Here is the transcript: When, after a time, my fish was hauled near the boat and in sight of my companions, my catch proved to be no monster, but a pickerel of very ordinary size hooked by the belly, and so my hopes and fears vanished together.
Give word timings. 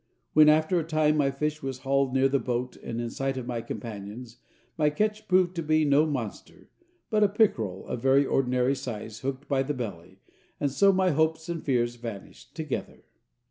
When, 0.33 0.49
after 0.49 0.79
a 0.79 0.83
time, 0.83 1.17
my 1.17 1.29
fish 1.29 1.61
was 1.61 1.81
hauled 1.81 2.11
near 2.11 2.27
the 2.27 2.39
boat 2.39 2.75
and 2.75 2.99
in 2.99 3.11
sight 3.11 3.37
of 3.37 3.45
my 3.45 3.61
companions, 3.61 4.37
my 4.75 4.89
catch 4.89 5.27
proved 5.27 5.55
to 5.57 5.61
be 5.61 5.85
no 5.85 6.07
monster, 6.07 6.69
but 7.11 7.23
a 7.23 7.29
pickerel 7.29 7.85
of 7.85 8.01
very 8.01 8.25
ordinary 8.25 8.73
size 8.73 9.19
hooked 9.19 9.47
by 9.47 9.61
the 9.61 9.75
belly, 9.75 10.19
and 10.59 10.71
so 10.71 10.91
my 10.91 11.11
hopes 11.11 11.49
and 11.49 11.63
fears 11.63 11.97
vanished 11.97 12.55
together. 12.55 13.03